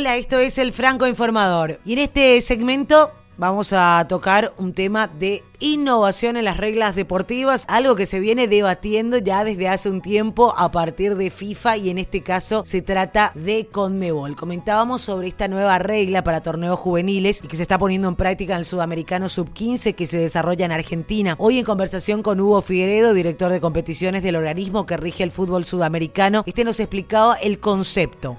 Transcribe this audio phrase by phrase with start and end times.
[0.00, 1.78] Hola, esto es el Franco Informador.
[1.84, 7.66] Y en este segmento vamos a tocar un tema de innovación en las reglas deportivas,
[7.68, 11.90] algo que se viene debatiendo ya desde hace un tiempo a partir de FIFA y
[11.90, 14.36] en este caso se trata de Conmebol.
[14.36, 18.54] Comentábamos sobre esta nueva regla para torneos juveniles y que se está poniendo en práctica
[18.54, 21.34] en el Sudamericano Sub-15 que se desarrolla en Argentina.
[21.36, 25.66] Hoy en conversación con Hugo Figueredo, director de competiciones del organismo que rige el fútbol
[25.66, 28.38] sudamericano, este nos explicaba el concepto.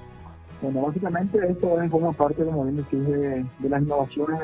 [0.62, 4.40] Bueno, básicamente esto es como parte, como bien decís, de, de las innovaciones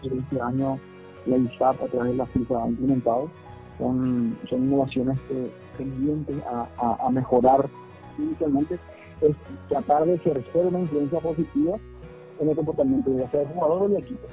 [0.00, 0.78] que este año
[1.26, 3.28] la ISAP a través de la FIFA ha implementado.
[3.78, 7.68] Son, son innovaciones que tendientes a, a, mejorar
[8.16, 8.78] inicialmente,
[9.22, 9.34] es
[9.68, 11.78] tratar de ejercer una influencia positiva
[12.38, 14.28] en el comportamiento de del jugador o del equipo.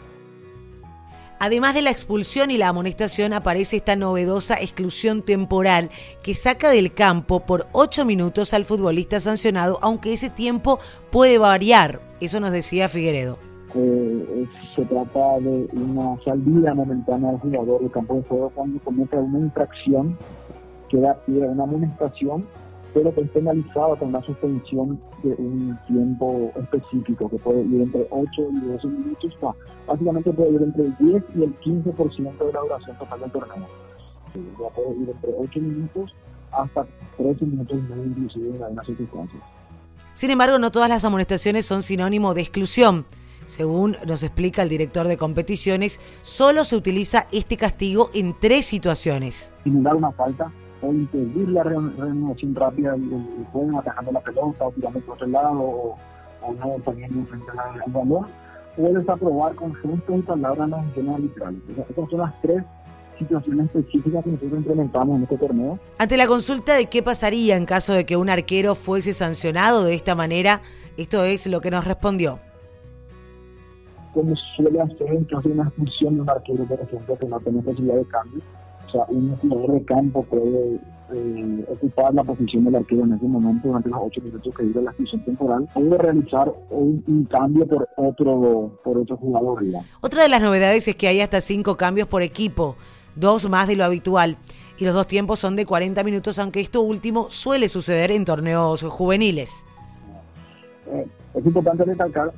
[1.40, 5.90] Además de la expulsión y la amonestación, aparece esta novedosa exclusión temporal
[6.22, 10.80] que saca del campo por 8 minutos al futbolista sancionado, aunque ese tiempo
[11.12, 12.02] puede variar.
[12.20, 13.38] Eso nos decía Figueredo.
[13.74, 19.16] Eh, se trata de una salida momentánea del jugador del campo de juego cuando comete
[19.16, 20.18] una infracción
[20.90, 22.46] que da pie a una amonestación
[22.94, 28.08] pero que es penalizado con una suspensión de un tiempo específico, que puede ir entre
[28.10, 29.38] 8 y 12 minutos,
[29.88, 33.68] básicamente puede ir entre el 10 y el 15% de la duración total del torneo.
[34.34, 36.16] Ya puede ir entre 8 minutos
[36.52, 36.86] hasta
[37.18, 39.44] 13 minutos y medio inclusive en algunas circunstancias.
[40.14, 43.06] Sin embargo, no todas las amonestaciones son sinónimo de exclusión.
[43.48, 49.52] Según nos explica el director de competiciones, solo se utiliza este castigo en tres situaciones.
[49.64, 50.52] Simular una falta,
[50.82, 55.60] o impedir la renovación rápida del juego atajando la pelota o tirando por otro lado
[55.60, 55.96] o,
[56.54, 58.26] no poniendo frente al balón
[58.78, 61.60] o desaprobar conjuntos y palabras en las sesiones arbitrales.
[61.90, 62.64] Estas son las tres
[63.18, 65.80] situaciones específicas que nosotros implementamos en este torneo.
[65.98, 69.94] Ante la consulta de qué pasaría en caso de que un arquero fuese sancionado de
[69.94, 70.62] esta manera,
[70.98, 72.40] esto es lo que nos respondió.
[74.14, 77.40] Como suele hacer en caso de una expulsión de un arquero, por ejemplo, que no
[77.42, 78.42] tiene posibilidad de cambio,
[78.90, 80.80] o sea, un jugador de campo puede
[81.14, 84.82] eh, ocupar la posición del arquero en ese momento durante los ocho minutos que dura
[84.82, 89.64] la expulsión temporal, puede realizar un, cambio por otro, por otro jugador.
[90.02, 92.76] Otra de las novedades es que hay hasta cinco cambios por equipo,
[93.16, 94.38] dos más de lo habitual.
[94.78, 98.82] Y los dos tiempos son de 40 minutos, aunque esto último suele suceder en torneos
[98.84, 99.66] juveniles.
[100.88, 102.32] Eh, es importante recalcar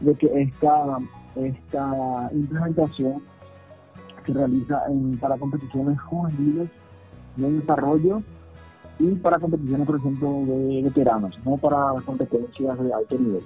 [0.00, 0.98] de que esta,
[1.34, 3.22] esta implementación
[4.28, 6.68] se realiza en, para competiciones juveniles
[7.36, 8.22] de desarrollo
[8.98, 13.42] y para competiciones, por ejemplo, de veteranos, no para competencias de alto nivel.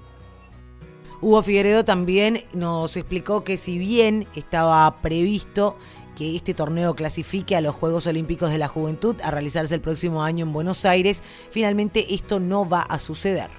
[1.20, 5.76] Hugo Figueredo también nos explicó que si bien estaba previsto
[6.16, 10.24] que este torneo clasifique a los Juegos Olímpicos de la Juventud a realizarse el próximo
[10.24, 13.50] año en Buenos Aires, finalmente esto no va a suceder.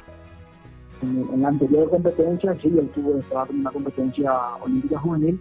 [1.02, 5.40] En, la anterior competencia, sí, él tuvo estaba en una competencia olímpica juvenil,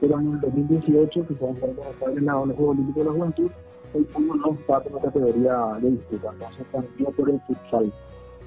[0.00, 3.50] pero en el 2018, que fue en la los Juegos Olímpicos de la Juventud,
[3.94, 7.92] el fútbol no está la categoría de disputa, entonces cambió por el futsal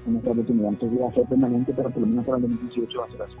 [0.06, 0.68] en esta oportunidad.
[0.68, 3.22] Entonces va a ser permanente, pero por lo menos para el 2018 va a ser
[3.22, 3.34] así.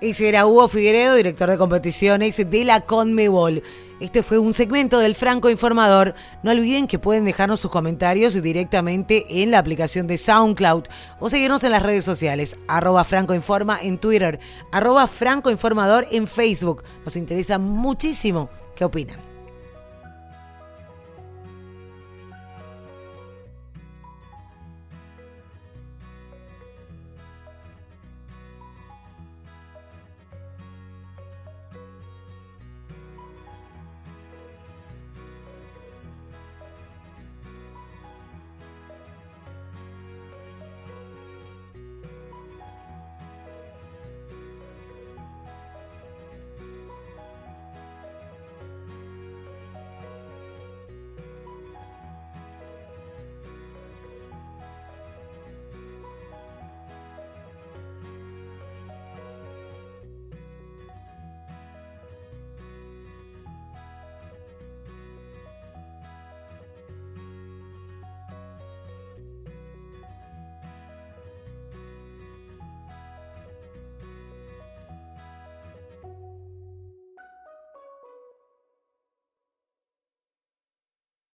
[0.00, 3.62] Ese era Hugo Figueredo, director de competiciones de la Conmebol.
[4.00, 6.14] Este fue un segmento del Franco Informador.
[6.42, 10.84] No olviden que pueden dejarnos sus comentarios directamente en la aplicación de SoundCloud
[11.18, 14.40] o seguirnos en las redes sociales, arroba Franco Informa en Twitter,
[14.72, 16.82] arroba Franco Informador en Facebook.
[17.04, 19.29] Nos interesa muchísimo qué opinan.